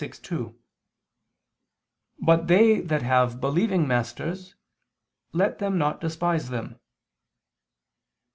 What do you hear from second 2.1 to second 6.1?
"But they that have believing masters, let them not